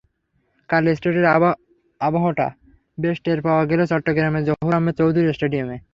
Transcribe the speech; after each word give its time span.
কাল 0.69 0.83
টেস্টের 0.87 1.15
আবহটা 2.01 2.47
বেশ 2.97 3.17
টের 3.23 3.39
পাওয়া 3.45 3.63
গেল 3.69 3.79
চট্টগ্রামের 3.91 4.43
জহুর 4.47 4.73
আহমেদ 4.77 4.95
চৌধুরী 4.99 5.27
স্টেডিয়ামে। 5.37 5.77